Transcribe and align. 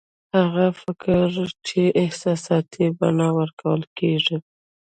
هغه 0.37 0.65
فکر 0.81 1.25
چې 1.67 1.81
احساساتي 2.03 2.85
بڼه 2.97 3.27
ورکول 3.39 3.81
کېږي 3.97 4.37